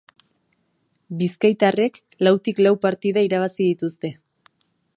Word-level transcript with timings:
Bizkaitarrek 1.19 1.99
lautik 2.27 2.63
lau 2.67 2.73
partida 2.89 3.25
irabazi 3.27 3.69
dituzte. 3.69 4.13